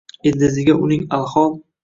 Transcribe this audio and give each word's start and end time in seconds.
Ildiziga 0.29 0.75
uning 0.87 1.05
alhol 1.19 1.55